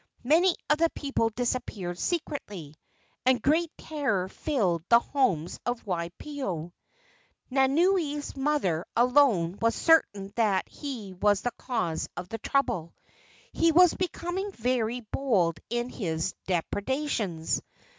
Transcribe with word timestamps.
Many 0.23 0.55
of 0.67 0.79
the 0.79 0.89
people 0.89 1.29
disappeared 1.29 1.99
secretly, 1.99 2.73
and 3.23 3.39
great 3.39 3.71
terror 3.77 4.29
filled 4.29 4.83
the 4.89 4.97
homes 4.97 5.59
of 5.63 5.85
Waipio. 5.85 6.73
Nanaue's 7.51 8.35
mother 8.35 8.83
alone 8.95 9.59
was 9.61 9.75
certain 9.75 10.33
that 10.37 10.67
he 10.67 11.13
was 11.13 11.41
the 11.43 11.51
cause 11.51 12.09
of 12.17 12.29
the 12.29 12.39
trouble. 12.39 12.95
He 13.53 13.71
was 13.71 13.93
becoming 13.93 14.51
very 14.53 15.01
bold 15.11 15.59
in 15.69 15.89
his 15.89 16.33
depredations. 16.47 17.61